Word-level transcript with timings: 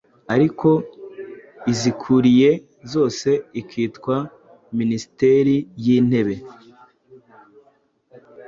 Ariko 0.33 0.69
izikuriye 1.71 2.51
zose 2.91 3.29
ikitwa 3.61 4.15
Minisiteri 4.77 5.55
y’Intebe. 5.83 6.35